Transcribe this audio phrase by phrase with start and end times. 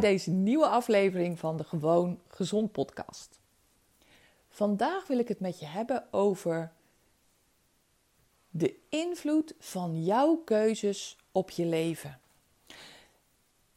[0.00, 3.40] Bij deze nieuwe aflevering van de Gewoon Gezond podcast.
[4.48, 6.72] Vandaag wil ik het met je hebben over
[8.50, 12.20] de invloed van jouw keuzes op je leven.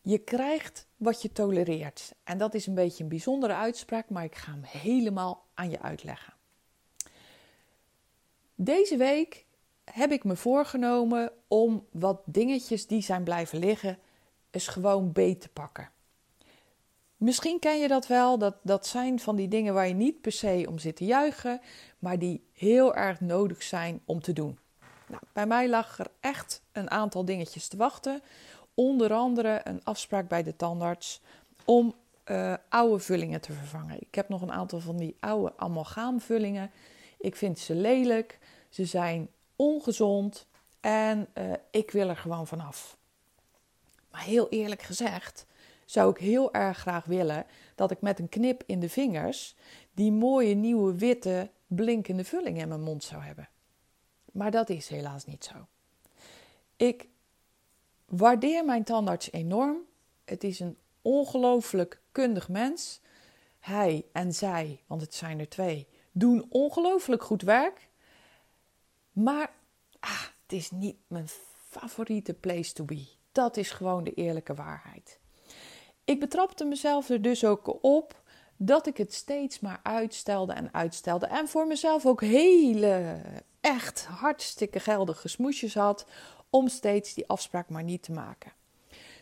[0.02, 2.14] Je krijgt wat je tolereert.
[2.24, 5.82] En dat is een beetje een bijzondere uitspraak, maar ik ga hem helemaal aan je
[5.82, 6.34] uitleggen.
[8.56, 9.46] Deze week
[9.84, 14.00] heb ik me voorgenomen om wat dingetjes die zijn blijven liggen,
[14.52, 15.92] eens gewoon beet te pakken.
[17.22, 20.32] Misschien ken je dat wel, dat, dat zijn van die dingen waar je niet per
[20.32, 21.62] se om zit te juichen,
[22.00, 24.60] maar die heel erg nodig zijn om te doen.
[25.08, 28.22] Nou, bij mij lag er echt een aantal dingetjes te wachten.
[28.74, 31.22] Onder andere een afspraak bij de tandarts
[31.66, 34.02] om uh, oude vullingen te vervangen.
[34.02, 36.72] Ik heb nog een aantal van die oude amalgaamvullingen.
[37.20, 40.48] Ik vind ze lelijk, ze zijn ongezond
[40.80, 42.98] en uh, ik wil er gewoon vanaf.
[44.12, 45.46] Maar heel eerlijk gezegd,
[45.92, 49.56] zou ik heel erg graag willen dat ik met een knip in de vingers
[49.94, 53.50] die mooie nieuwe witte blinkende vulling in mijn mond zou hebben.
[54.32, 55.68] Maar dat is helaas niet zo.
[56.76, 57.08] Ik
[58.06, 59.78] waardeer mijn tandarts enorm.
[60.26, 63.02] Het is een ongelooflijk kundig mens.
[63.60, 67.90] Hij en zij, want het zijn er twee, doen ongelooflijk goed werk.
[69.12, 69.54] Maar
[70.00, 71.28] ah, het is niet mijn
[71.70, 73.08] favoriete place to be.
[73.32, 75.21] Dat is gewoon de eerlijke waarheid.
[76.06, 78.22] Ik betrapte mezelf er dus ook op
[78.58, 81.26] dat ik het steeds maar uitstelde en uitstelde.
[81.26, 83.22] En voor mezelf ook hele,
[83.62, 86.06] echt hartstikke geldige smoesjes had
[86.50, 88.52] om steeds die afspraak maar niet te maken.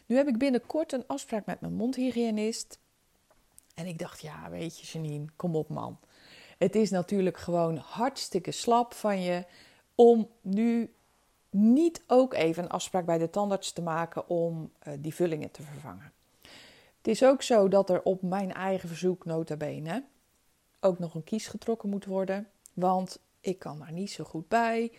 [0.05, 2.79] Nu heb ik binnenkort een afspraak met mijn mondhygiënist.
[3.75, 5.99] En ik dacht, ja, weet je, Janine, kom op, man.
[6.57, 9.45] Het is natuurlijk gewoon hartstikke slap van je
[9.95, 10.93] om nu
[11.49, 15.61] niet ook even een afspraak bij de tandarts te maken om uh, die vullingen te
[15.61, 16.11] vervangen.
[16.99, 20.03] Het is ook zo dat er op mijn eigen verzoek, nota bene,
[20.79, 22.47] ook nog een kies getrokken moet worden.
[22.73, 24.91] Want ik kan daar niet zo goed bij.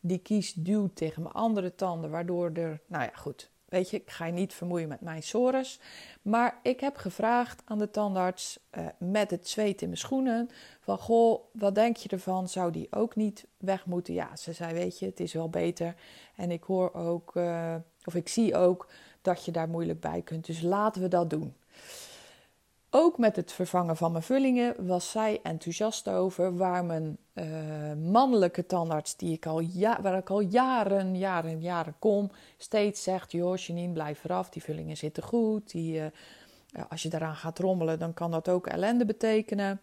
[0.00, 3.50] Die kies duwt tegen mijn andere tanden, waardoor er, nou ja, goed.
[3.68, 5.80] Weet je, ik ga je niet vermoeien met mijn sores.
[6.22, 10.50] Maar ik heb gevraagd aan de tandarts uh, met het zweet in mijn schoenen:
[10.80, 12.48] van goh, wat denk je ervan?
[12.48, 14.14] Zou die ook niet weg moeten?
[14.14, 15.94] Ja, ze zei: Weet je, het is wel beter.
[16.36, 17.74] En ik hoor ook, uh,
[18.04, 18.88] of ik zie ook
[19.26, 20.46] dat je daar moeilijk bij kunt.
[20.46, 21.54] Dus laten we dat doen.
[22.90, 26.56] Ook met het vervangen van mijn vullingen was zij enthousiast over.
[26.56, 27.44] Waar mijn uh,
[28.10, 33.32] mannelijke tandarts, die ik al ja, waar ik al jaren, jaren, jaren kom, steeds zegt:
[33.32, 34.48] Joh, Janine, blijf eraf.
[34.48, 35.70] Die vullingen zitten goed.
[35.70, 36.06] Die, uh,
[36.88, 39.80] als je daaraan gaat rommelen, dan kan dat ook ellende betekenen.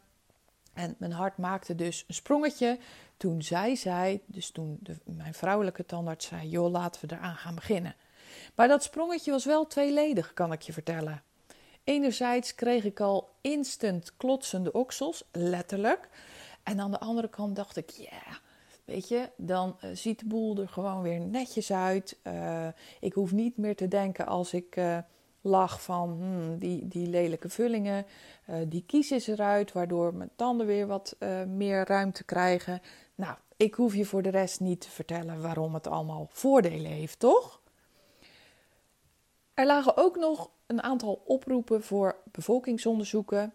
[0.74, 2.80] En mijn hart maakte dus een sprongetje
[3.18, 7.56] toen zij zei, dus toen de, mijn vrouwelijke tandarts zei: Joh, laten we eraan gaan
[7.56, 7.96] beginnen.
[8.56, 11.24] Maar dat sprongetje was wel tweeledig, kan ik je vertellen.
[11.84, 16.09] Enerzijds kreeg ik al instant klotsende oksels, letterlijk.
[16.64, 18.40] En aan de andere kant dacht ik, ja,
[18.86, 22.20] weet je, dan uh, ziet de boel er gewoon weer netjes uit.
[22.24, 22.68] Uh,
[23.00, 24.98] ik hoef niet meer te denken als ik uh,
[25.42, 28.06] lag van hmm, die, die lelijke vullingen.
[28.67, 31.16] die kies is eruit, waardoor mijn tanden weer wat
[31.47, 32.82] meer ruimte krijgen.
[33.16, 37.20] Nou, ik hoef je voor de rest niet te vertellen waarom het allemaal voordelen heeft,
[37.20, 37.62] toch?
[39.53, 43.53] Er lagen ook nog een aantal oproepen voor bevolkingsonderzoeken.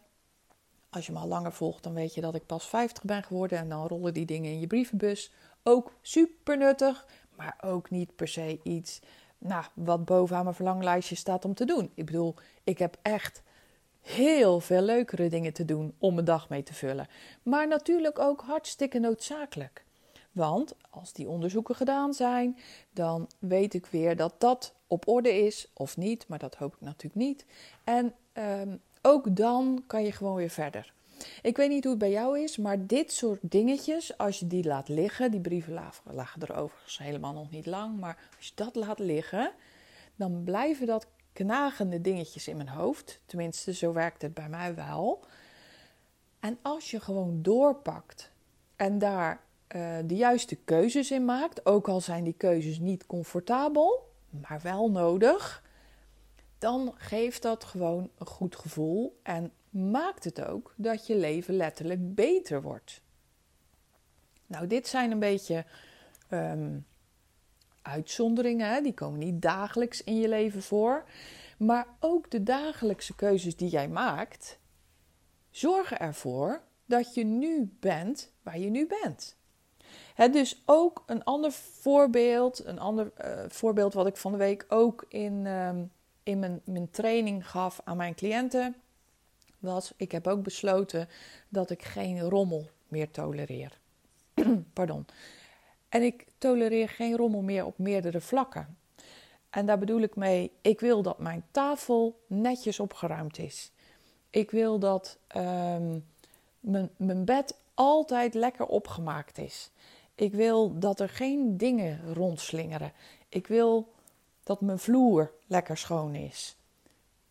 [0.90, 3.58] Als je me al langer volgt, dan weet je dat ik pas 50 ben geworden
[3.58, 5.32] en dan rollen die dingen in je brievenbus.
[5.62, 7.06] Ook super nuttig,
[7.36, 9.00] maar ook niet per se iets
[9.38, 11.90] nou, wat bovenaan mijn verlanglijstje staat om te doen.
[11.94, 12.34] Ik bedoel,
[12.64, 13.42] ik heb echt
[14.00, 17.08] heel veel leukere dingen te doen om mijn dag mee te vullen.
[17.42, 19.84] Maar natuurlijk ook hartstikke noodzakelijk.
[20.32, 22.58] Want als die onderzoeken gedaan zijn,
[22.90, 26.80] dan weet ik weer dat dat op orde is of niet, maar dat hoop ik
[26.80, 27.44] natuurlijk niet.
[27.84, 30.92] En ehm, ook dan kan je gewoon weer verder.
[31.42, 34.64] Ik weet niet hoe het bij jou is, maar dit soort dingetjes, als je die
[34.64, 35.72] laat liggen, die brieven
[36.04, 39.52] lagen er overigens helemaal nog niet lang, maar als je dat laat liggen,
[40.16, 43.20] dan blijven dat knagende dingetjes in mijn hoofd.
[43.26, 45.24] Tenminste, zo werkt het bij mij wel.
[46.40, 48.30] En als je gewoon doorpakt
[48.76, 49.40] en daar
[49.76, 54.90] uh, de juiste keuzes in maakt, ook al zijn die keuzes niet comfortabel, maar wel
[54.90, 55.62] nodig,
[56.58, 62.14] dan geeft dat gewoon een goed gevoel en maakt het ook dat je leven letterlijk
[62.14, 63.00] beter wordt.
[64.46, 65.64] Nou, dit zijn een beetje
[66.30, 66.86] um,
[67.82, 68.80] uitzonderingen, hè?
[68.80, 71.04] die komen niet dagelijks in je leven voor.
[71.58, 74.58] Maar ook de dagelijkse keuzes die jij maakt,
[75.50, 79.37] zorgen ervoor dat je nu bent waar je nu bent.
[80.26, 85.04] Dus ook een ander voorbeeld, een ander uh, voorbeeld wat ik van de week ook
[85.08, 85.70] in, uh,
[86.22, 88.76] in mijn, mijn training gaf aan mijn cliënten,
[89.58, 91.08] was: ik heb ook besloten
[91.48, 93.78] dat ik geen rommel meer tolereer.
[94.72, 95.06] Pardon.
[95.88, 98.76] En ik tolereer geen rommel meer op meerdere vlakken.
[99.50, 103.72] En daar bedoel ik mee, ik wil dat mijn tafel netjes opgeruimd is.
[104.30, 106.06] Ik wil dat um,
[106.60, 109.70] mijn, mijn bed altijd lekker opgemaakt is.
[110.18, 112.92] Ik wil dat er geen dingen rondslingeren.
[113.28, 113.92] Ik wil
[114.42, 116.56] dat mijn vloer lekker schoon is.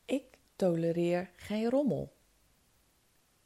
[0.06, 0.24] Ik
[0.56, 2.12] tolereer geen rommel.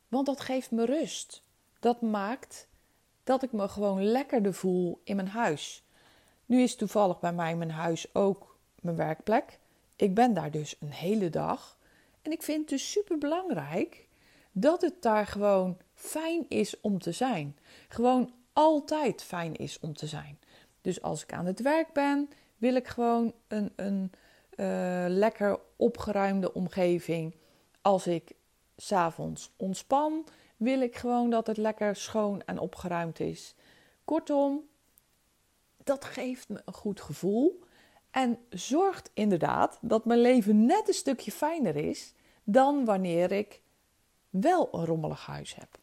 [0.07, 1.43] Want dat geeft me rust.
[1.79, 2.67] Dat maakt
[3.23, 5.83] dat ik me gewoon lekkerder voel in mijn huis.
[6.45, 9.59] Nu is toevallig bij mij mijn huis ook mijn werkplek.
[9.95, 11.77] Ik ben daar dus een hele dag.
[12.21, 14.07] En ik vind het dus super belangrijk
[14.51, 17.57] dat het daar gewoon fijn is om te zijn.
[17.87, 20.39] Gewoon altijd fijn is om te zijn.
[20.81, 24.11] Dus als ik aan het werk ben, wil ik gewoon een, een
[24.55, 27.35] uh, lekker opgeruimde omgeving.
[27.81, 28.31] Als ik
[28.77, 30.25] s'avonds ontspan,
[30.57, 33.55] wil ik gewoon dat het lekker schoon en opgeruimd is.
[34.05, 34.61] Kortom,
[35.83, 37.59] dat geeft me een goed gevoel
[38.11, 42.13] en zorgt inderdaad dat mijn leven net een stukje fijner is
[42.43, 43.61] dan wanneer ik
[44.29, 45.79] wel een rommelig huis heb.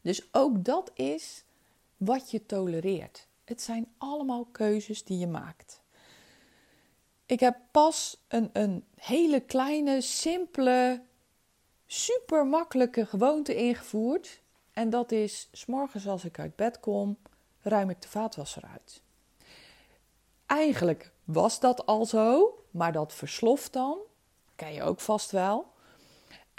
[0.00, 1.44] Dus ook dat is
[2.00, 3.26] wat je tolereert.
[3.44, 5.82] Het zijn allemaal keuzes die je maakt.
[7.26, 11.02] Ik heb pas een, een hele kleine, simpele
[11.86, 14.40] super makkelijke gewoonte ingevoerd.
[14.72, 17.18] En dat is, s morgens als ik uit bed kom,
[17.62, 19.02] ruim ik de vaatwasser uit.
[20.46, 23.98] Eigenlijk was dat al zo, maar dat versloft dan.
[24.56, 25.72] Ken je ook vast wel.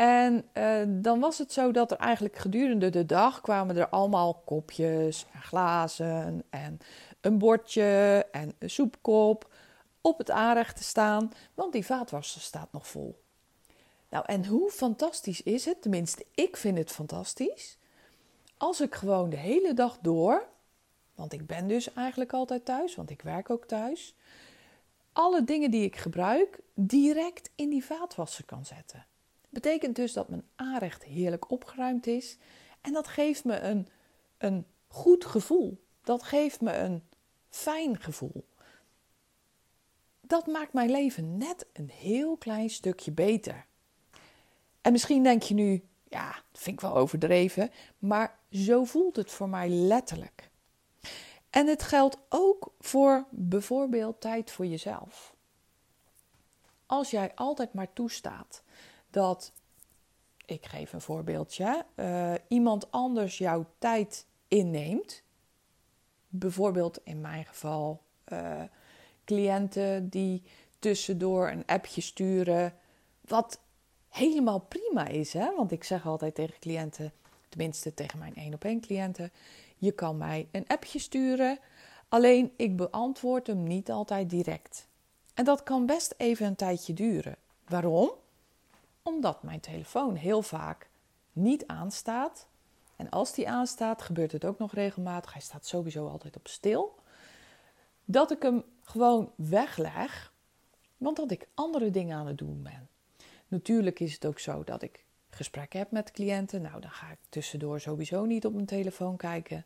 [0.01, 4.41] En uh, dan was het zo dat er eigenlijk gedurende de dag kwamen er allemaal
[4.45, 6.79] kopjes en glazen en
[7.21, 9.53] een bordje en een soepkop
[10.01, 13.21] op het aanrecht te staan, want die vaatwasser staat nog vol.
[14.09, 17.77] Nou, en hoe fantastisch is het, tenminste ik vind het fantastisch,
[18.57, 20.47] als ik gewoon de hele dag door,
[21.15, 24.15] want ik ben dus eigenlijk altijd thuis, want ik werk ook thuis,
[25.13, 29.05] alle dingen die ik gebruik direct in die vaatwasser kan zetten.
[29.51, 32.37] Betekent dus dat mijn aanrecht heerlijk opgeruimd is
[32.81, 33.87] en dat geeft me een,
[34.37, 35.83] een goed gevoel.
[36.03, 37.03] Dat geeft me een
[37.49, 38.47] fijn gevoel.
[40.21, 43.65] Dat maakt mijn leven net een heel klein stukje beter.
[44.81, 49.31] En misschien denk je nu, ja, dat vind ik wel overdreven, maar zo voelt het
[49.31, 50.49] voor mij letterlijk.
[51.49, 55.35] En het geldt ook voor bijvoorbeeld tijd voor jezelf.
[56.85, 58.63] Als jij altijd maar toestaat
[59.11, 59.51] dat,
[60.45, 65.23] ik geef een voorbeeldje, uh, iemand anders jouw tijd inneemt,
[66.27, 68.61] bijvoorbeeld in mijn geval uh,
[69.25, 70.43] cliënten die
[70.79, 72.73] tussendoor een appje sturen,
[73.21, 73.59] wat
[74.09, 75.33] helemaal prima is.
[75.33, 75.55] Hè?
[75.55, 77.13] Want ik zeg altijd tegen cliënten,
[77.49, 79.31] tenminste tegen mijn één op één cliënten,
[79.77, 81.59] je kan mij een appje sturen.
[82.07, 84.87] Alleen ik beantwoord hem niet altijd direct.
[85.33, 87.35] En dat kan best even een tijdje duren.
[87.67, 88.11] Waarom?
[89.03, 90.89] Omdat mijn telefoon heel vaak
[91.31, 92.47] niet aanstaat.
[92.95, 95.33] En als die aanstaat, gebeurt het ook nog regelmatig.
[95.33, 96.95] Hij staat sowieso altijd op stil.
[98.05, 100.33] Dat ik hem gewoon wegleg,
[100.97, 102.89] want dat ik andere dingen aan het doen ben.
[103.47, 106.61] Natuurlijk is het ook zo dat ik gesprekken heb met cliënten.
[106.61, 109.65] Nou, dan ga ik tussendoor sowieso niet op mijn telefoon kijken.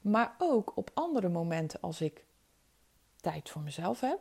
[0.00, 2.24] Maar ook op andere momenten als ik
[3.16, 4.18] tijd voor mezelf heb,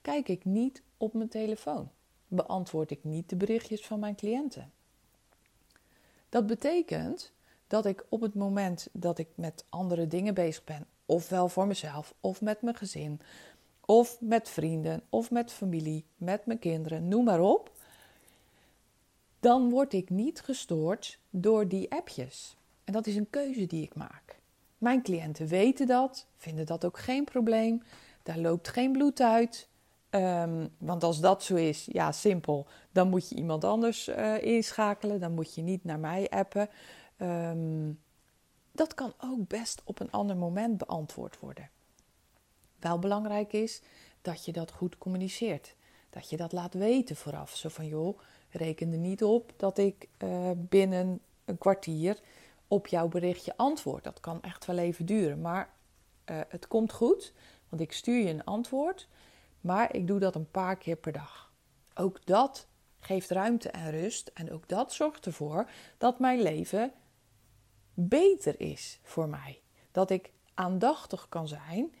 [0.00, 1.90] kijk ik niet op mijn telefoon.
[2.28, 4.72] Beantwoord ik niet de berichtjes van mijn cliënten.
[6.28, 7.32] Dat betekent
[7.66, 12.14] dat ik op het moment dat ik met andere dingen bezig ben, ofwel voor mezelf,
[12.20, 13.20] of met mijn gezin,
[13.84, 17.72] of met vrienden, of met familie, met mijn kinderen, noem maar op.
[19.40, 22.56] Dan word ik niet gestoord door die appjes.
[22.84, 24.38] En dat is een keuze die ik maak.
[24.78, 27.82] Mijn cliënten weten dat, vinden dat ook geen probleem.
[28.22, 29.68] Daar loopt geen bloed uit.
[30.10, 35.20] Ehm, want als dat zo is, ja, simpel, dan moet je iemand anders uh, inschakelen.
[35.20, 36.68] Dan moet je niet naar mij appen.
[37.16, 37.92] Ehm,
[38.72, 41.70] dat kan ook best op een ander moment beantwoord worden.
[42.78, 43.82] Wel belangrijk is
[44.22, 45.74] dat je dat goed communiceert.
[46.10, 47.56] Dat je dat laat weten vooraf.
[47.56, 48.18] Zo van joh,
[48.50, 52.20] reken er niet op dat ik uh, binnen een kwartier
[52.68, 54.04] op jouw berichtje antwoord.
[54.04, 55.40] Dat kan echt wel even duren.
[55.40, 55.70] Maar
[56.30, 57.32] uh, het komt goed,
[57.68, 59.08] want ik stuur je een antwoord.
[59.60, 61.52] Maar ik doe dat een paar keer per dag.
[61.94, 62.66] Ook dat
[63.00, 64.30] geeft ruimte en rust.
[64.34, 66.92] En ook dat zorgt ervoor dat mijn leven
[67.94, 69.60] beter is voor mij.
[69.90, 71.94] Dat ik aandachtig kan zijn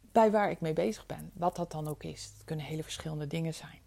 [0.00, 1.30] bij waar ik mee bezig ben.
[1.34, 2.24] Wat dat dan ook is.
[2.24, 3.82] Het kunnen hele verschillende dingen zijn.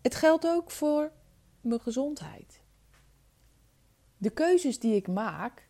[0.00, 1.12] Het geldt ook voor
[1.60, 2.60] mijn gezondheid.
[4.16, 5.68] De keuzes die ik maak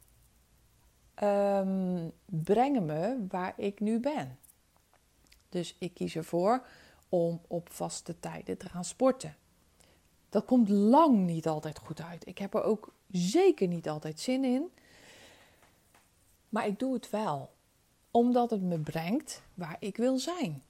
[1.23, 4.39] um, brengen me waar ik nu ben.
[5.53, 6.67] Dus ik kies ervoor
[7.09, 9.37] om op vaste tijden te gaan sporten.
[10.29, 12.27] Dat komt lang niet altijd goed uit.
[12.27, 14.71] Ik heb er ook zeker niet altijd zin in.
[16.49, 17.51] Maar ik doe het wel,
[18.11, 20.63] omdat het me brengt waar ik wil zijn.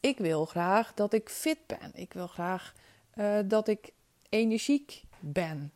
[0.00, 1.90] Ik wil graag dat ik fit ben.
[1.94, 2.74] Ik wil graag
[3.14, 3.92] uh, dat ik
[4.28, 5.72] energiek ben.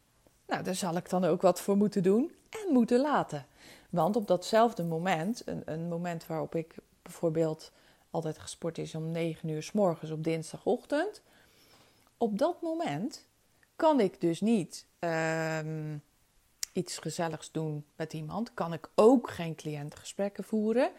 [0.46, 3.46] Nou, daar zal ik dan ook wat voor moeten doen en moeten laten.
[3.90, 7.72] Want op datzelfde moment, een, een moment waarop ik bijvoorbeeld
[8.14, 11.22] altijd gesport is om 9 uur s morgens op dinsdagochtend.
[12.16, 13.26] Op dat moment
[13.76, 16.02] kan ik dus niet um,
[16.72, 18.54] iets gezelligs doen met iemand.
[18.54, 20.90] Kan ik ook geen cliëntengesprekken voeren.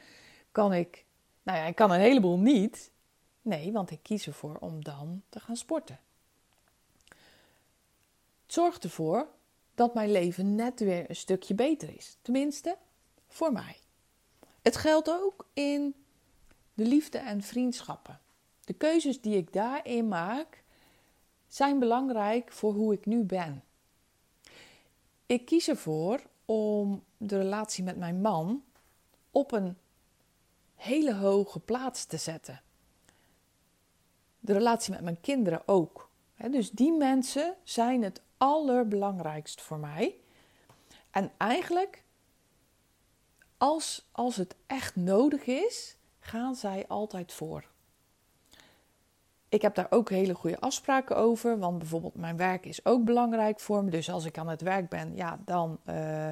[0.52, 1.06] Kan ik,
[1.44, 2.92] nou ja, ik kan een heleboel niet.
[3.42, 6.00] Nee, want ik kies ervoor om dan te gaan sporten.
[8.44, 9.28] Het zorgt ervoor
[9.76, 12.18] dat mijn leven net weer een stukje beter is.
[12.22, 12.78] Tenminste,
[13.28, 13.78] voor mij.
[14.62, 15.96] Het geldt ook in
[16.76, 18.20] de liefde en vriendschappen.
[18.66, 20.64] De keuzes die ik daarin maak
[21.48, 23.64] zijn belangrijk voor hoe ik nu ben.
[25.26, 28.64] Ik kies ervoor om de relatie met mijn man
[29.32, 29.78] op een
[30.76, 32.62] hele hoge plaats te zetten.
[34.40, 36.10] De relatie met mijn kinderen ook.
[36.50, 40.16] Dus die mensen zijn het allerbelangrijkst voor mij.
[41.12, 42.04] En eigenlijk,
[43.58, 45.95] als, als het echt nodig is,
[46.26, 47.64] gaan zij altijd voor.
[49.50, 53.60] Ik heb daar ook hele goede afspraken over, want bijvoorbeeld mijn werk is ook belangrijk
[53.60, 53.90] voor me.
[53.92, 56.30] Dus als ik aan het werk ben, ja, dan, uh,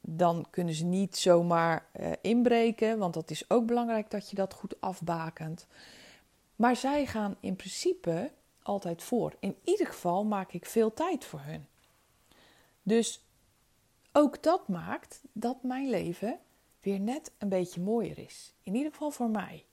[0.00, 4.54] dan kunnen ze niet zomaar uh, inbreken, want dat is ook belangrijk dat je dat
[4.54, 5.66] goed afbakent.
[6.56, 8.30] Maar zij gaan in principe
[8.62, 9.34] altijd voor.
[9.40, 11.66] In ieder geval maak ik veel tijd voor hun.
[12.82, 13.24] Dus
[14.12, 16.38] ook dat maakt dat mijn leven
[16.86, 18.54] weer net een beetje mooier is.
[18.62, 19.64] In ieder geval voor mij.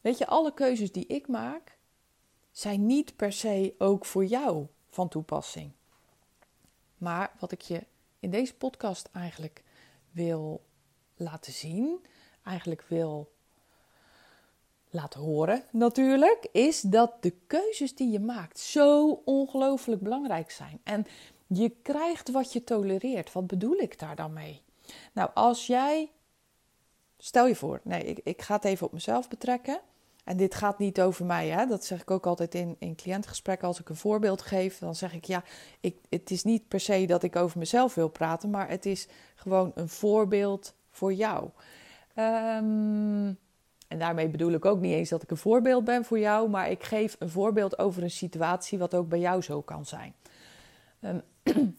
[0.00, 1.78] Weet je, alle keuzes die ik maak
[2.50, 5.72] zijn niet per se ook voor jou van toepassing.
[6.98, 7.86] Maar wat ik je
[8.20, 9.62] in deze podcast eigenlijk
[10.10, 10.64] wil
[11.16, 12.06] laten zien,
[12.42, 13.32] eigenlijk wil
[14.90, 20.80] laten horen natuurlijk, is dat de keuzes die je maakt zo ongelooflijk belangrijk zijn.
[20.84, 21.06] En
[21.46, 23.32] je krijgt wat je tolereert.
[23.32, 24.64] Wat bedoel ik daar dan mee?
[25.12, 26.10] Nou, als jij,
[27.18, 29.80] stel je voor, nee, ik, ik ga het even op mezelf betrekken.
[30.24, 31.66] En dit gaat niet over mij, hè?
[31.66, 33.68] dat zeg ik ook altijd in, in cliëntgesprekken.
[33.68, 35.42] Als ik een voorbeeld geef, dan zeg ik ja,
[35.80, 39.08] ik, het is niet per se dat ik over mezelf wil praten, maar het is
[39.34, 41.50] gewoon een voorbeeld voor jou.
[42.14, 43.38] Um,
[43.88, 46.70] en daarmee bedoel ik ook niet eens dat ik een voorbeeld ben voor jou, maar
[46.70, 50.14] ik geef een voorbeeld over een situatie wat ook bij jou zo kan zijn.
[51.00, 51.22] Um,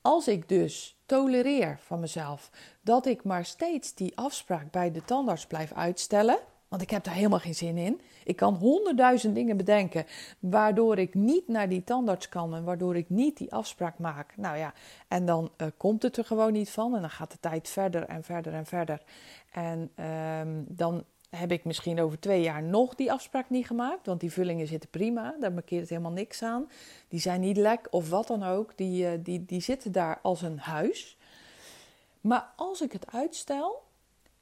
[0.00, 5.46] als ik dus tolereer van mezelf dat ik maar steeds die afspraak bij de tandarts
[5.46, 8.00] blijf uitstellen, want ik heb daar helemaal geen zin in.
[8.24, 10.06] Ik kan honderdduizend dingen bedenken
[10.38, 14.36] waardoor ik niet naar die tandarts kan en waardoor ik niet die afspraak maak.
[14.36, 14.72] Nou ja,
[15.08, 18.02] en dan uh, komt het er gewoon niet van en dan gaat de tijd verder
[18.02, 19.02] en verder en verder.
[19.52, 19.90] En
[20.40, 24.06] um, dan heb ik misschien over twee jaar nog die afspraak niet gemaakt.
[24.06, 26.70] Want die vullingen zitten prima, daar markeert helemaal niks aan.
[27.08, 28.76] Die zijn niet lek of wat dan ook.
[28.76, 31.16] Die, eh, die, die zitten daar als een huis.
[32.20, 33.82] Maar als ik het uitstel,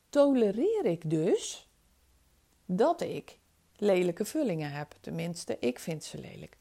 [0.09, 1.69] tolereer ik dus
[2.67, 3.38] dat ik
[3.76, 4.95] lelijke vullingen heb.
[5.00, 6.57] Tenminste, ik vind ze lelijk.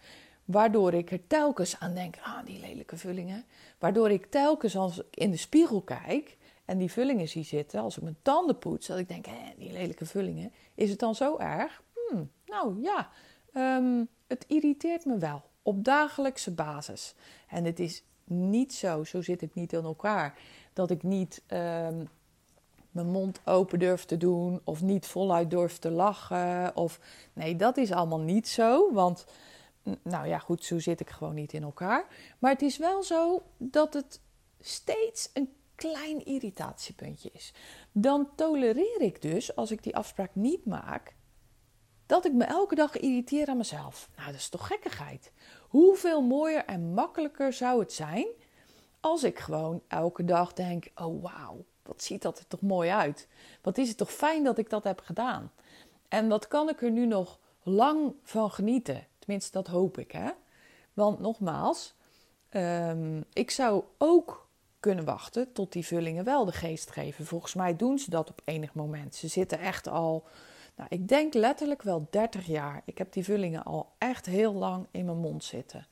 [0.45, 3.45] Waardoor ik er telkens aan denk, ah, die lelijke vullingen.
[3.79, 7.97] Waardoor ik telkens als ik in de spiegel kijk en die vullingen zie zitten, als
[7.97, 11.37] ik mijn tanden poets, dat ik denk, hé, die lelijke vullingen, is het dan zo
[11.37, 11.83] erg?
[11.93, 13.09] Hmm, nou ja,
[13.53, 17.15] um, het irriteert me wel op dagelijkse basis.
[17.47, 20.37] En het is niet zo, zo zit het niet in elkaar,
[20.73, 22.09] dat ik niet um,
[22.91, 26.75] mijn mond open durf te doen of niet voluit durf te lachen.
[26.75, 26.99] Of
[27.33, 29.25] nee, dat is allemaal niet zo, want
[30.01, 32.05] nou ja, goed, zo zit ik gewoon niet in elkaar.
[32.39, 34.19] Maar het is wel zo dat het
[34.59, 35.53] steeds een
[35.91, 37.53] klein irritatiepuntje is.
[37.91, 41.15] Dan tolereer ik dus, als ik die afspraak niet maak,
[42.05, 44.09] dat ik me elke dag irriteer aan mezelf.
[44.15, 45.31] Nou, dat is toch gekkigheid.
[45.61, 48.27] Hoeveel mooier en makkelijker zou het zijn
[48.99, 53.27] als ik gewoon elke dag denk: oh wauw, wat ziet dat er toch mooi uit?
[53.61, 55.51] Wat is het toch fijn dat ik dat heb gedaan?
[56.07, 59.07] En wat kan ik er nu nog lang van genieten?
[59.19, 60.29] Tenminste, dat hoop ik, hè?
[60.93, 61.93] Want nogmaals,
[62.49, 64.42] ehm, ik zou ook
[64.83, 67.25] kunnen wachten tot die vullingen wel de geest geven.
[67.25, 69.15] Volgens mij doen ze dat op enig moment.
[69.15, 70.27] Ze zitten echt al,
[70.75, 72.81] nou, ik denk letterlijk wel 30 jaar.
[72.85, 75.87] Ik heb die vullingen al echt heel lang in mijn mond zitten.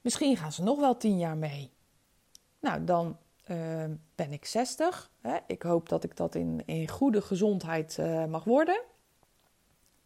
[0.00, 1.70] Misschien gaan ze nog wel 10 jaar mee.
[2.60, 3.18] Nou, dan
[3.50, 5.10] uh, ben ik 60.
[5.20, 5.36] Hè?
[5.46, 8.82] Ik hoop dat ik dat in, goede gezondheid uh, mag worden.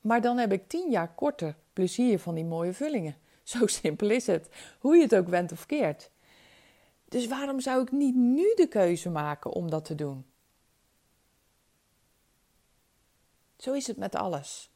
[0.01, 3.17] Maar dan heb ik 10 jaar korter plezier van die mooie vullingen.
[3.43, 4.49] Zo simpel is het.
[4.79, 6.11] Hoe je het ook went of keert.
[7.09, 10.27] Dus waarom zou ik niet nu de keuze maken om dat te doen?
[13.57, 14.71] Zo is het met alles.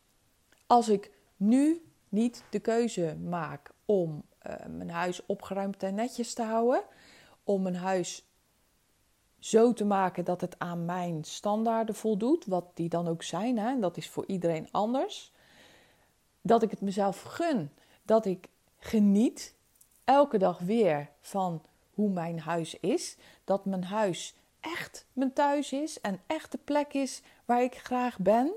[0.66, 6.42] Als ik nu niet de keuze maak om uh, mijn huis opgeruimd en netjes te
[6.42, 6.82] houden,
[7.44, 8.24] om mijn huis
[9.38, 13.68] zo te maken dat het aan mijn standaarden voldoet, wat die dan ook zijn, hè,
[13.68, 15.32] en dat is voor iedereen anders.
[16.42, 17.70] Dat ik het mezelf gun,
[18.02, 19.54] dat ik geniet
[20.04, 21.62] elke dag weer van
[22.00, 26.92] hoe mijn huis is, dat mijn huis echt mijn thuis is en echt de plek
[26.92, 28.52] is waar ik graag ben.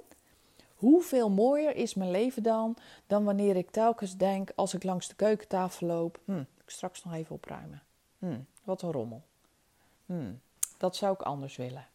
[0.75, 5.15] Hoeveel mooier is mijn leven dan dan wanneer ik telkens denk als ik langs de
[5.15, 7.83] keukentafel loop: hm, ik straks nog even opruimen.
[8.20, 9.22] Hm, wat een rommel.
[10.05, 10.33] Hm,
[10.77, 11.87] dat zou ik anders willen.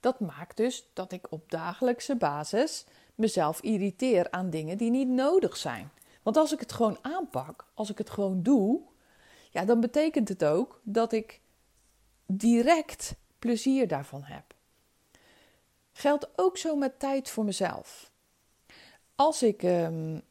[0.00, 5.56] Dat maakt dus dat ik op dagelijkse basis mezelf irriteer aan dingen die niet nodig
[5.56, 5.90] zijn.
[6.22, 8.80] Want als ik het gewoon aanpak, als ik het gewoon doe,
[9.52, 11.40] ja, dan betekent het ook dat ik
[12.26, 14.54] direct plezier daarvan heb.
[15.92, 18.10] Geldt ook zo met tijd voor mezelf.
[19.14, 20.22] Als ik um,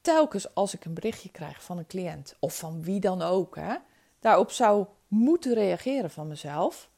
[0.00, 3.76] telkens als ik een berichtje krijg van een cliënt of van wie dan ook, hè,
[4.20, 6.90] daarop zou moeten reageren van mezelf,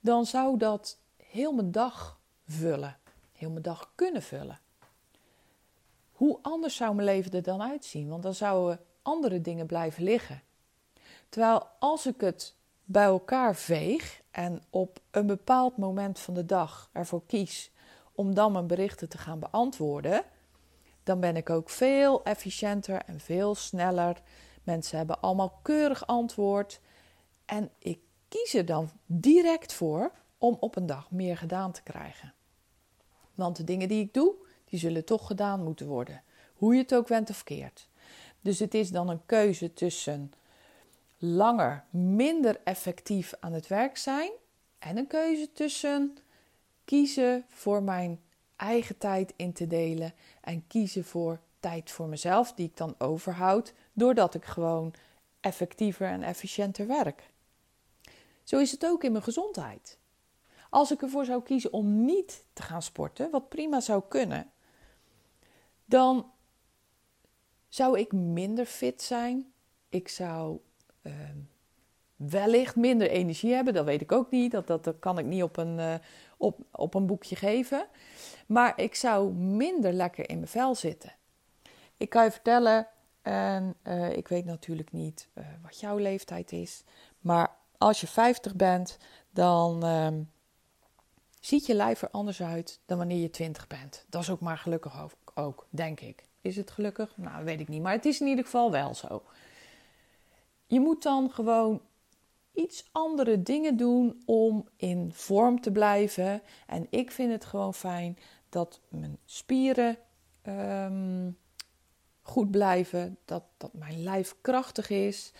[0.00, 2.98] dan zou dat heel mijn dag vullen,
[3.32, 4.60] heel mijn dag kunnen vullen.
[6.12, 8.08] Hoe anders zou mijn leven er dan uitzien?
[8.08, 10.42] Want dan zouden andere dingen blijven liggen.
[11.28, 16.90] Terwijl als ik het bij elkaar veeg en op een bepaald moment van de dag
[16.92, 17.70] ervoor kies
[18.12, 20.24] om dan mijn berichten te gaan beantwoorden,
[21.02, 24.22] dan ben ik ook veel efficiënter en veel sneller.
[24.62, 26.80] Mensen hebben allemaal keurig antwoord.
[27.44, 32.34] En ik kies er dan direct voor om op een dag meer gedaan te krijgen.
[33.34, 36.22] Want de dingen die ik doe, die zullen toch gedaan moeten worden.
[36.54, 37.88] Hoe je het ook went of keert.
[38.40, 40.32] Dus het is dan een keuze tussen
[41.18, 44.30] langer, minder effectief aan het werk zijn.
[44.78, 46.16] En een keuze tussen
[46.84, 48.20] kiezen voor mijn
[48.56, 50.14] eigen tijd in te delen.
[50.40, 53.72] En kiezen voor tijd voor mezelf, die ik dan overhoud.
[53.92, 54.94] Doordat ik gewoon
[55.40, 57.30] effectiever en efficiënter werk.
[58.42, 59.98] Zo is het ook in mijn gezondheid.
[60.70, 64.50] Als ik ervoor zou kiezen om niet te gaan sporten, wat prima zou kunnen,
[65.84, 66.30] dan
[67.76, 69.52] zou ik minder fit zijn.
[69.88, 70.58] Ik zou
[71.02, 71.12] uh,
[72.16, 73.74] wellicht minder energie hebben.
[73.74, 74.50] Dat weet ik ook niet.
[74.50, 75.94] Dat, dat, kan ik niet op een, uh,
[76.36, 77.86] op, op een boekje geven.
[78.46, 81.12] Maar ik zou minder lekker in mijn vel zitten.
[81.96, 82.88] Ik kan je vertellen,
[83.22, 86.82] en uh, ik weet natuurlijk niet uh, wat jouw leeftijd is.
[87.20, 88.98] Maar als je 50 bent,
[89.30, 90.08] dan uh,
[91.40, 94.04] ziet je lijf er anders uit dan wanneer je 20 bent.
[94.08, 96.24] Dat is ook maar gelukkig ook, denk ik.
[96.46, 97.12] Is het gelukkig?
[97.16, 97.82] Nou, weet ik niet.
[97.82, 99.22] Maar het is in ieder geval wel zo.
[100.66, 101.80] Je moet dan gewoon
[102.52, 106.42] iets andere dingen doen om in vorm te blijven.
[106.66, 109.96] En ik vind het gewoon fijn dat mijn spieren
[110.48, 111.38] um,
[112.22, 115.32] goed blijven, dat, dat mijn lijf krachtig is,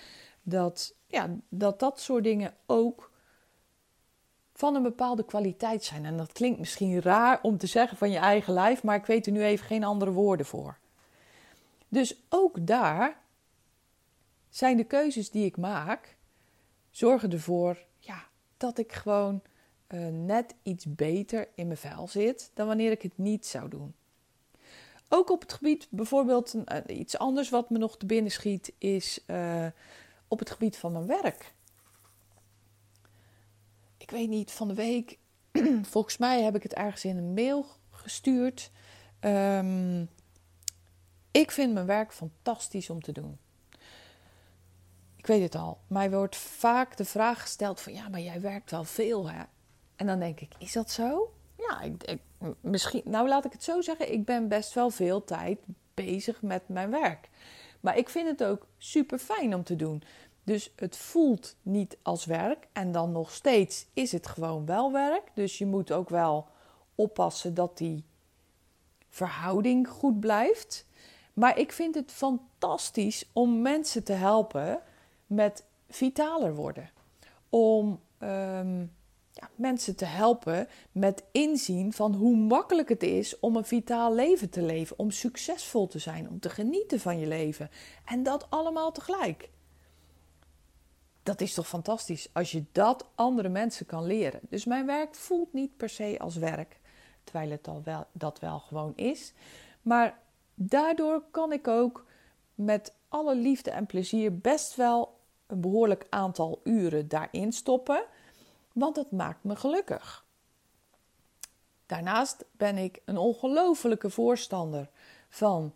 [0.43, 3.11] dat, ja, dat dat soort dingen ook
[4.53, 6.05] van een bepaalde kwaliteit zijn.
[6.05, 9.27] En dat klinkt misschien raar om te zeggen van je eigen lijf, maar ik weet
[9.27, 10.79] er nu even geen andere woorden voor.
[11.89, 13.21] Dus ook daar
[14.49, 16.17] zijn de keuzes die ik maak
[16.91, 19.43] zorgen ervoor ja, dat ik gewoon
[19.89, 23.95] uh, net iets beter in mijn vel zit dan wanneer ik het niet zou doen.
[25.09, 29.21] Ook op het gebied, bijvoorbeeld uh, iets anders wat me nog te binnen schiet, is
[29.27, 29.67] uh,
[30.29, 31.55] op het gebied van mijn werk.
[33.97, 35.19] Ik weet niet, van de week,
[35.93, 38.71] volgens mij heb ik het ergens in een mail gestuurd.
[39.21, 40.09] Um,
[41.37, 43.39] ik vind mijn werk fantastisch om te doen.
[45.17, 45.79] Ik weet het al.
[45.87, 49.43] Mij wordt vaak de vraag gesteld van ja, maar jij werkt wel veel hè?
[49.97, 51.33] En dan denk ik, is dat zo?
[51.57, 52.19] Ja, ik,
[52.61, 53.03] misschien.
[53.05, 54.13] Nou, laat ik het zo zeggen.
[54.13, 55.59] Ik ben best wel veel tijd
[55.95, 57.29] bezig met mijn werk.
[57.81, 60.03] Maar ik vind het ook super fijn om te doen.
[60.45, 62.69] Dus het voelt niet als werk.
[62.73, 65.31] En dan nog steeds is het gewoon wel werk.
[65.35, 66.49] Dus je moet ook wel
[66.95, 68.05] oppassen dat die
[69.09, 70.87] verhouding goed blijft.
[71.37, 74.81] Maar ik vind het fantastisch om mensen te helpen
[75.27, 76.91] met vitaler worden.
[77.49, 78.81] Om ehm,
[79.33, 84.51] ja, mensen te helpen met inzien van hoe makkelijk het is om een vitaal leven
[84.51, 84.99] te leven.
[84.99, 87.71] Om succesvol te zijn, om te genieten van je leven.
[88.05, 89.51] En dat allemaal tegelijk.
[91.23, 94.41] Dat is toch fantastisch als je dat andere mensen kan leren.
[94.49, 96.81] Dus mijn werk voelt niet per se als werk,
[97.25, 99.33] terwijl het al wel, dat wel gewoon is.
[99.83, 100.25] Maar
[100.57, 102.05] daardoor kan ik ook
[102.55, 108.05] met alle liefde en plezier best wel een behoorlijk aantal uren daarin stoppen,
[108.73, 110.25] want dat maakt me gelukkig.
[111.87, 114.89] Daarnaast ben ik een ongelofelijke voorstander
[115.29, 115.73] van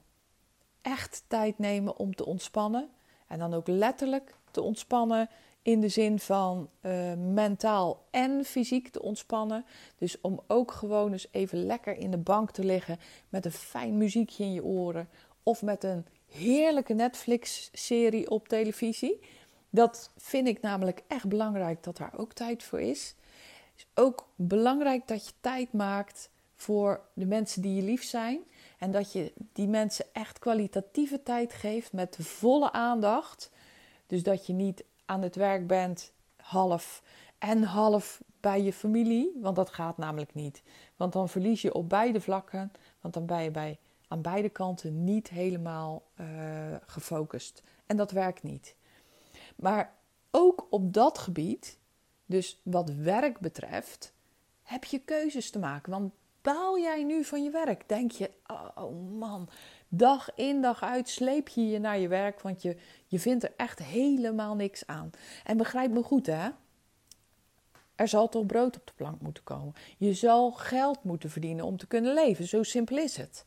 [0.83, 2.91] echt tijd nemen om te ontspannen
[3.27, 5.29] en dan ook letterlijk te ontspannen
[5.63, 9.65] in de zin van uh, mentaal en fysiek te ontspannen.
[9.99, 13.97] Dus om ook gewoon eens even lekker in de bank te liggen met een fijn
[13.97, 15.09] muziekje in je oren.
[15.43, 19.21] Of met een heerlijke Netflix-serie op televisie.
[19.71, 23.15] Dat vind ik namelijk echt belangrijk dat daar ook tijd voor is.
[23.73, 28.41] Het is ook belangrijk dat je tijd maakt voor de mensen die je lief zijn.
[28.79, 33.51] En dat je die mensen echt kwalitatieve tijd geeft met volle aandacht.
[34.11, 37.03] Dus dat je niet aan het werk bent, half
[37.39, 39.33] en half bij je familie.
[39.41, 40.63] Want dat gaat namelijk niet.
[40.97, 42.73] Want dan verlies je op beide vlakken.
[43.01, 46.27] Want dan ben je bij, aan beide kanten niet helemaal uh,
[46.87, 47.63] gefocust.
[47.87, 48.75] En dat werkt niet.
[49.57, 49.95] Maar
[50.31, 51.79] ook op dat gebied,
[52.27, 54.13] dus wat werk betreft,
[54.63, 55.93] heb je keuzes te maken.
[55.93, 57.89] Want baal jij nu van je werk?
[57.89, 58.31] Denk je,
[58.75, 59.49] oh man,
[59.93, 62.77] Dag in dag uit sleep je je naar je werk, want je,
[63.07, 65.11] je vindt er echt helemaal niks aan.
[65.45, 66.49] En begrijp me goed, hè?
[67.95, 69.75] Er zal toch brood op de plank moeten komen.
[69.99, 72.47] Je zal geld moeten verdienen om te kunnen leven.
[72.47, 73.45] Zo simpel is het.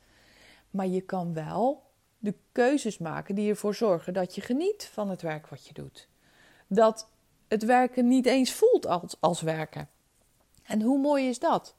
[0.70, 1.84] Maar je kan wel
[2.20, 6.08] de keuzes maken die ervoor zorgen dat je geniet van het werk wat je doet.
[6.68, 7.10] Dat
[7.48, 9.90] het werken niet eens voelt als, als werken.
[10.64, 11.76] En hoe mooi is dat?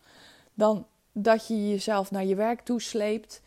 [0.55, 3.42] Dan dat je jezelf naar je werk toesleept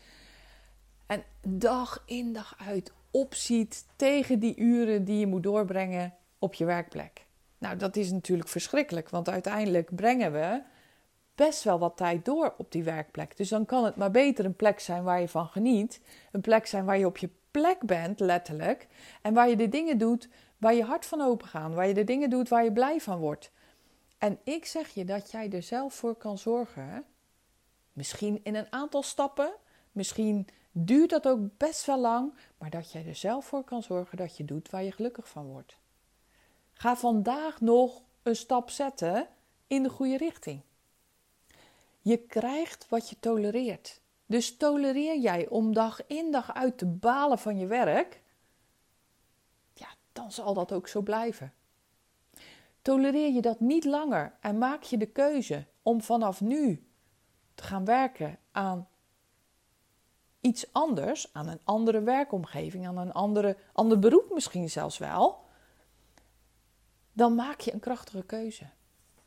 [1.08, 6.64] en dag in dag uit opziet tegen die uren die je moet doorbrengen op je
[6.64, 7.26] werkplek.
[7.58, 10.62] Nou, dat is natuurlijk verschrikkelijk, want uiteindelijk brengen we
[11.34, 13.36] best wel wat tijd door op die werkplek.
[13.36, 16.00] Dus dan kan het maar beter een plek zijn waar je van geniet.
[16.32, 18.86] Een plek zijn waar je op je plek bent, letterlijk.
[19.22, 21.74] En waar je de dingen doet waar je hart van open gaat.
[21.74, 23.50] Waar je de dingen doet waar je blij van wordt.
[24.18, 27.04] En ik zeg je dat jij er zelf voor kan zorgen.
[27.92, 29.52] Misschien in een aantal stappen.
[29.92, 34.16] Misschien duurt dat ook best wel lang, maar dat jij er zelf voor kan zorgen
[34.16, 35.76] dat je doet waar je gelukkig van wordt.
[36.72, 39.28] Ga vandaag nog een stap zetten
[39.66, 40.60] in de goede richting.
[42.00, 44.00] Je krijgt wat je tolereert.
[44.26, 48.22] Dus tolereer jij om dag in dag uit te balen van je werk,
[49.74, 51.52] ja, dan zal dat ook zo blijven.
[52.82, 56.86] Tolereer je dat niet langer en maak je de keuze om vanaf nu
[57.54, 58.88] te gaan werken aan
[60.40, 65.46] iets anders, aan een andere werkomgeving, aan een andere, ander beroep misschien zelfs wel,
[67.12, 68.64] dan maak je een krachtige keuze.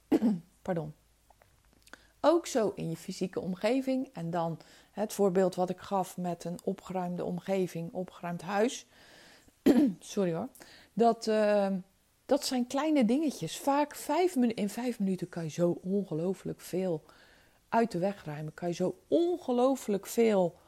[0.62, 0.94] Pardon.
[2.22, 4.10] Ook zo in je fysieke omgeving.
[4.14, 4.60] En dan
[4.92, 8.86] het voorbeeld wat ik gaf met een opgeruimde omgeving, opgeruimd huis.
[10.00, 10.48] Sorry hoor.
[10.94, 11.68] Dat, uh,
[12.26, 13.60] dat zijn kleine dingetjes.
[13.60, 13.96] Vaak
[14.36, 17.04] in vijf minuten kan je zo ongelooflijk veel
[17.70, 18.54] uit de weg ruimen.
[18.54, 20.60] Kan je zo ongelooflijk veel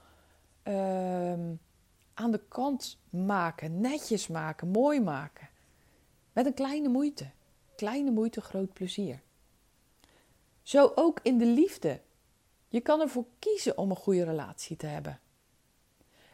[0.64, 1.54] Ehm,
[2.14, 5.50] aan de kant maken, netjes maken, mooi maken.
[6.34, 7.30] Met een kleine moeite.
[7.76, 9.22] Kleine moeite, groot plezier.
[10.62, 12.02] Zo ook in de liefde.
[12.68, 15.20] Je kan ervoor kiezen om een goede relatie te hebben.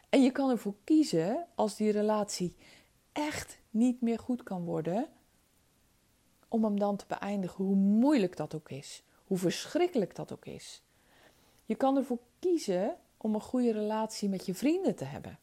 [0.08, 2.56] En je kan ervoor kiezen als die relatie
[3.12, 5.08] echt niet meer goed kan worden,
[6.48, 10.82] om hem dan te beëindigen, hoe moeilijk dat ook is, hoe verschrikkelijk dat ook is.
[11.64, 15.38] Je kan ervoor kiezen om een goede relatie met je vrienden te hebben.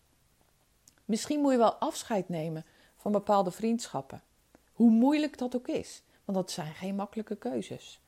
[1.06, 4.22] Misschien moet je wel afscheid nemen van bepaalde vriendschappen.
[4.74, 8.00] Hoe moeilijk dat ook is, want dat zijn geen makkelijke keuzes.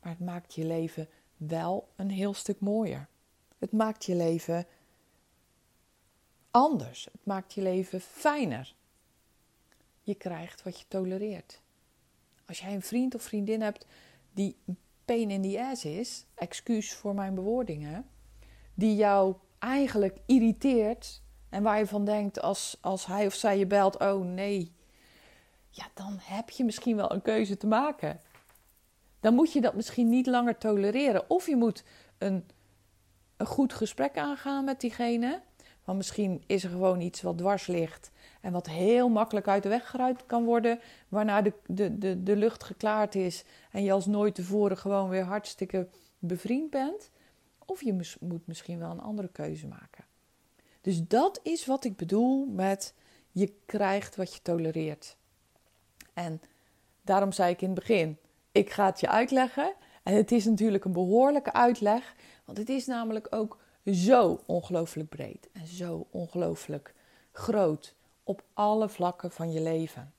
[0.00, 3.08] Maar het maakt je leven wel een heel stuk mooier.
[3.58, 4.66] Het maakt je leven
[6.50, 7.04] anders.
[7.04, 8.74] Het maakt je leven fijner.
[10.02, 11.60] Je krijgt wat je tolereert.
[12.46, 13.86] Als jij een vriend of vriendin hebt
[14.32, 14.56] die
[15.04, 18.08] pain in the ass is, excuus voor mijn bewoordingen,
[18.76, 23.66] die jou eigenlijk irriteert en waar je van denkt als, als hij of zij je
[23.66, 24.72] belt, oh nee,
[25.70, 28.20] ja, dan heb je misschien wel een keuze te maken.
[29.20, 31.30] Dan moet je dat misschien niet langer tolereren.
[31.30, 31.84] Of je moet
[32.18, 32.44] een,
[33.36, 35.40] een goed gesprek aangaan met diegene.
[35.84, 38.10] Want misschien is er gewoon iets wat dwars ligt
[38.40, 42.36] en wat heel makkelijk uit de weg geruimd kan worden, waarna de, de, de, de
[42.36, 47.10] lucht geklaard is en je als nooit tevoren gewoon weer hartstikke bevriend bent.
[47.66, 50.04] Of je moet misschien wel een andere keuze maken.
[50.80, 52.94] Dus dat is wat ik bedoel met
[53.30, 55.16] je krijgt wat je tolereert.
[56.14, 56.40] En
[57.02, 58.18] daarom zei ik in het begin:
[58.52, 59.74] ik ga het je uitleggen.
[60.02, 65.48] En het is natuurlijk een behoorlijke uitleg, want het is namelijk ook zo ongelooflijk breed
[65.52, 66.94] en zo ongelooflijk
[67.32, 70.12] groot op alle vlakken van je leven.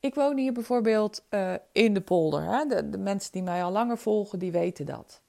[0.00, 2.42] Ik woon hier bijvoorbeeld uh, in de polder.
[2.42, 2.90] Hè?
[2.90, 5.20] De mensen die mij al langer volgen, die weten dat.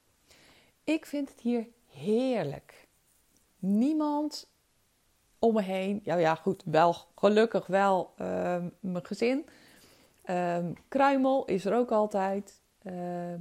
[0.87, 2.87] Ik vind het hier heerlijk.
[3.59, 4.49] Niemand
[5.39, 5.99] om me heen.
[6.03, 9.45] Ja, ja, goed, wel gelukkig wel uh, mijn gezin.
[10.25, 12.61] Uh, kruimel is er ook altijd.
[12.83, 13.33] Uh,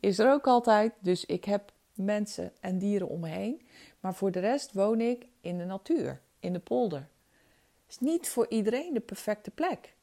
[0.00, 0.92] is er ook altijd.
[1.00, 3.66] Dus ik heb mensen en dieren om me heen.
[4.00, 7.08] Maar voor de rest woon ik in de natuur, in de polder.
[7.86, 9.96] Het is niet voor iedereen de perfecte plek.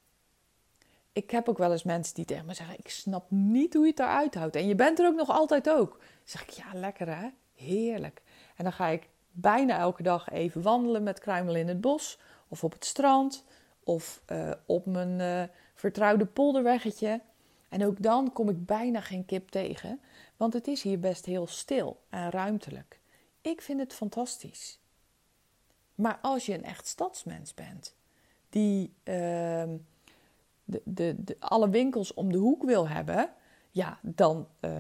[1.15, 3.89] Ik heb ook wel eens mensen die tegen me zeggen: Ik snap niet hoe je
[3.89, 4.56] het eruit houdt.
[4.56, 5.89] En je bent er ook nog altijd ook.
[5.89, 7.30] Dan zeg ik: Ja, lekker hè?
[7.54, 8.21] Heerlijk.
[8.56, 12.19] En dan ga ik bijna elke dag even wandelen met Kruimel in het bos.
[12.47, 13.45] Of op het strand.
[13.84, 17.21] Of uh, op mijn uh, vertrouwde polderweggetje.
[17.69, 19.99] En ook dan kom ik bijna geen kip tegen.
[20.38, 22.99] Want het is hier best heel stil en ruimtelijk.
[23.41, 24.80] Ik vind het fantastisch.
[25.95, 27.95] Maar als je een echt stadsmens bent,
[28.49, 29.63] die uh,
[30.65, 30.82] de,
[31.23, 33.34] de, alle winkels om de hoek wil hebben,
[33.71, 34.71] ja, dan uh,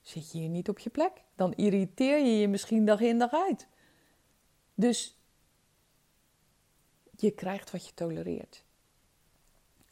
[0.00, 1.12] zit je hier niet op je plek.
[1.34, 3.66] Dan irriteer je je misschien dag in dag uit.
[4.74, 5.18] Dus
[7.16, 8.64] je krijgt wat je tolereert.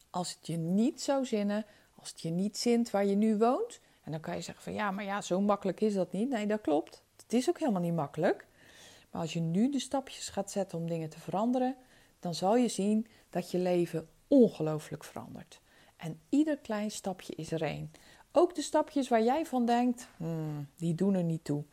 [0.09, 3.79] Als het je niet zou zinnen, als het je niet zint waar je nu woont,
[4.03, 6.29] en dan kan je zeggen van ja, maar ja, zo makkelijk is dat niet.
[6.29, 7.03] Nee, dat klopt.
[7.15, 8.47] Het is ook helemaal niet makkelijk.
[9.11, 11.75] Maar als je nu de stapjes gaat zetten om dingen te veranderen,
[12.19, 15.61] dan zal je zien dat je leven ongelooflijk verandert.
[15.97, 17.91] En ieder klein stapje is er één.
[18.31, 21.63] Ook de stapjes waar jij van denkt, hmm, die doen er niet toe.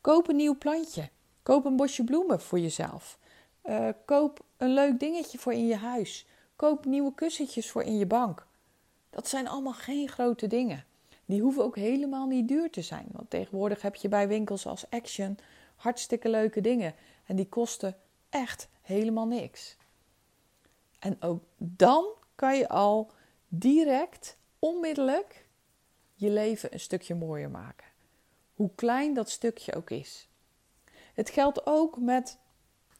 [0.00, 1.08] Koop een nieuw plantje.
[1.42, 3.18] Koop een bosje bloemen voor jezelf.
[3.64, 6.26] Uh, koop een leuk dingetje voor in je huis.
[6.56, 8.46] Koop nieuwe kussentjes voor in je bank.
[9.10, 10.84] Dat zijn allemaal geen grote dingen.
[11.24, 13.06] Die hoeven ook helemaal niet duur te zijn.
[13.12, 15.38] Want tegenwoordig heb je bij winkels als Action
[15.76, 16.94] hartstikke leuke dingen.
[17.24, 17.96] En die kosten
[18.30, 19.76] echt helemaal niks.
[21.06, 23.12] En ook dan kan je al
[23.48, 25.46] direct, onmiddellijk,
[26.14, 27.86] je leven een stukje mooier maken.
[28.54, 30.28] Hoe klein dat stukje ook is.
[31.14, 32.38] Het geldt ook met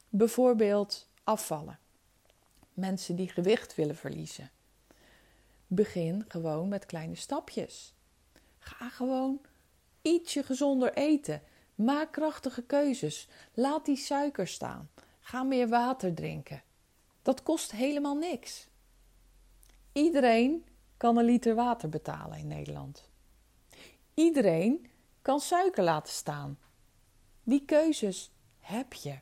[0.09, 1.79] bijvoorbeeld afvallen.
[2.73, 4.51] Mensen die gewicht willen verliezen.
[5.67, 7.95] Begin gewoon met kleine stapjes.
[8.59, 9.41] Ga gewoon
[10.03, 11.43] ietsje gezonder eten.
[11.75, 13.29] Maak krachtige keuzes.
[13.55, 14.91] Laat die suiker staan.
[15.21, 16.63] Ga meer water drinken.
[17.27, 18.69] Dat kost helemaal niks.
[19.93, 23.09] Iedereen kan een liter water betalen in Nederland.
[24.15, 24.91] Iedereen
[25.23, 26.59] kan suiker laten staan.
[27.43, 29.19] Die keuzes heb je.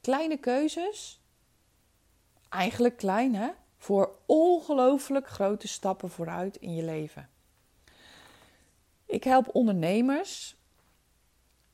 [0.00, 1.20] Kleine keuzes,
[2.48, 7.30] eigenlijk klein hè, voor ongelooflijk grote stappen vooruit in je leven.
[9.06, 10.56] Ik help ondernemers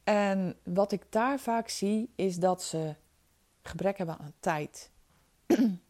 [0.05, 2.97] en wat ik daar vaak zie is dat ze
[3.67, 4.91] gebrek hebben aan tijd.
[5.47, 5.81] en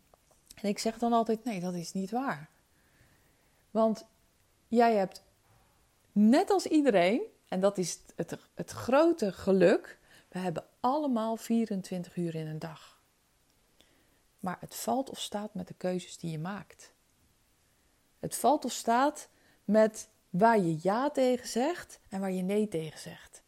[0.63, 2.51] ik zeg dan altijd: nee, dat is niet waar.
[3.71, 4.07] Want
[4.69, 5.23] jij hebt
[6.13, 12.35] net als iedereen, en dat is het, het grote geluk, we hebben allemaal 24 uur
[12.35, 13.01] in een dag.
[14.41, 16.93] Maar het valt of staat met de keuzes die je maakt.
[18.19, 19.29] Het valt of staat
[19.65, 23.43] met waar je ja tegen zegt en waar je nee tegen zegt.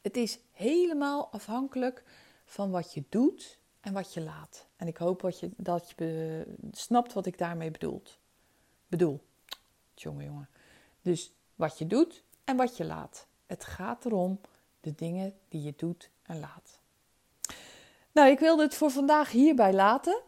[0.00, 2.04] Het is helemaal afhankelijk
[2.52, 6.46] van wat je doet en wat je laat En ik hoop dat je, dat je
[6.72, 8.18] snapt wat ik daarmee bedoelt.
[8.86, 9.20] bedoel.
[9.94, 10.48] Jongen, jongen.
[11.02, 13.26] Dus wat je doet en wat je laat.
[13.46, 14.40] Het gaat erom
[14.80, 16.80] de dingen die je doet en laat.
[18.12, 20.20] Nou, ik wilde het voor vandaag hierbij laten.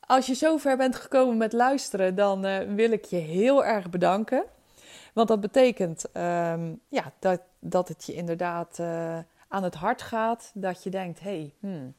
[0.00, 4.44] Als je zover bent gekomen met luisteren, dan uh, wil ik je heel erg bedanken.
[5.12, 9.18] Want dat betekent ehm, ja, dat, dat het je inderdaad uh,
[9.50, 10.50] aan het hart gaat.
[10.54, 11.94] Dat je denkt, hey, hmm,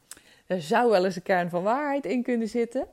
[0.46, 2.88] er zou wel eens een kern van waarheid in kunnen zitten.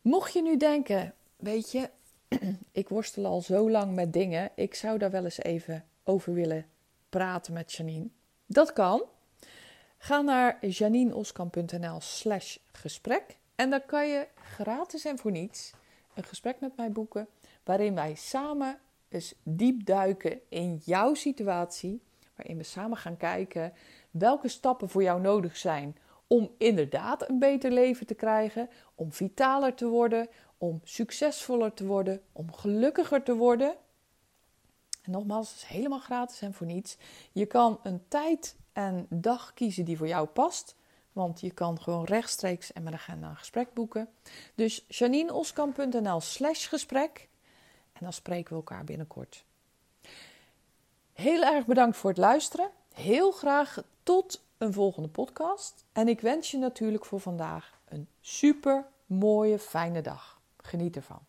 [0.00, 1.90] Mocht je nu denken, weet je,
[2.72, 4.50] ik worstel al zo lang met dingen.
[4.54, 6.66] Ik zou daar wel eens even over willen
[7.08, 8.08] praten met Janine.
[8.46, 9.02] Dat kan.
[9.98, 13.38] Ga naar janineoskamp.nl slash gesprek.
[13.54, 15.72] En dan kan je gratis en voor niets
[16.14, 17.28] een gesprek met mij boeken.
[17.64, 22.02] Waarin wij samen eens diep duiken in jouw situatie.
[22.38, 23.72] Waarin we samen gaan kijken
[24.10, 25.96] welke stappen voor jou nodig zijn
[26.26, 32.22] om inderdaad een beter leven te krijgen, om vitaler te worden, om succesvoller te worden,
[32.32, 33.76] om gelukkiger te worden.
[35.02, 36.96] En nogmaals, het is helemaal gratis en voor niets.
[37.32, 40.76] Je kan een tijd en dag kiezen die voor jou past.
[41.12, 44.08] Want je kan gewoon rechtstreeks en met agenda een gesprek boeken.
[44.54, 47.28] Dus janineoskamp.nl slash gesprek.
[47.92, 49.44] En dan spreken we elkaar binnenkort.
[51.20, 52.70] Heel erg bedankt voor het luisteren.
[52.94, 55.84] Heel graag tot een volgende podcast.
[55.92, 60.40] En ik wens je natuurlijk voor vandaag een super mooie, fijne dag.
[60.56, 61.27] Geniet ervan.